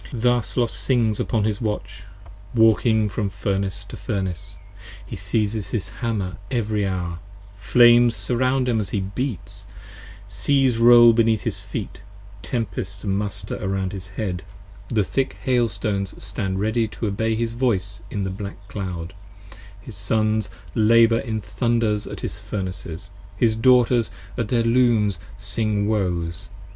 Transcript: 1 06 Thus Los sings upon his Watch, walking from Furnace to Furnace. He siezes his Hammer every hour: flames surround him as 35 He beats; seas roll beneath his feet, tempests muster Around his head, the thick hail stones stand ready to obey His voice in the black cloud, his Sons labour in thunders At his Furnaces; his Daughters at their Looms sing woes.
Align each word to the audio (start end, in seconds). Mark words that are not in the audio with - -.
1 0.13 0.21
06 0.21 0.23
Thus 0.23 0.57
Los 0.57 0.73
sings 0.73 1.19
upon 1.19 1.43
his 1.43 1.61
Watch, 1.61 2.05
walking 2.55 3.07
from 3.07 3.29
Furnace 3.29 3.83
to 3.83 3.95
Furnace. 3.95 4.57
He 5.05 5.15
siezes 5.15 5.69
his 5.69 5.89
Hammer 6.01 6.37
every 6.49 6.87
hour: 6.87 7.19
flames 7.55 8.15
surround 8.15 8.67
him 8.67 8.79
as 8.79 8.89
35 8.89 8.93
He 8.95 9.11
beats; 9.13 9.67
seas 10.27 10.79
roll 10.79 11.13
beneath 11.13 11.43
his 11.43 11.59
feet, 11.59 12.01
tempests 12.41 13.03
muster 13.03 13.59
Around 13.63 13.91
his 13.91 14.07
head, 14.07 14.41
the 14.89 15.03
thick 15.03 15.37
hail 15.43 15.69
stones 15.69 16.15
stand 16.23 16.59
ready 16.59 16.87
to 16.87 17.05
obey 17.05 17.35
His 17.35 17.53
voice 17.53 18.01
in 18.09 18.23
the 18.23 18.31
black 18.31 18.67
cloud, 18.69 19.13
his 19.79 19.95
Sons 19.95 20.49
labour 20.73 21.19
in 21.19 21.41
thunders 21.41 22.07
At 22.07 22.21
his 22.21 22.39
Furnaces; 22.39 23.11
his 23.37 23.55
Daughters 23.55 24.09
at 24.35 24.47
their 24.47 24.63
Looms 24.63 25.19
sing 25.37 25.87
woes. 25.87 26.49